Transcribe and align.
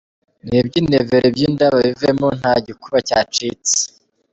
Nibibyinire 0.45 0.99
Velo 1.09 1.27
iby’inda 1.31 1.65
babiveho 1.73 2.27
nta 2.39 2.53
gikuba 2.65 2.97
cyacitse. 3.07 3.75